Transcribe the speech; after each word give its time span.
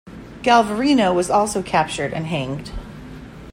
Galvarino 0.41 1.13
was 1.13 1.29
also 1.29 1.61
captured 1.61 2.11
and 2.11 2.25
hanged. 2.25 2.71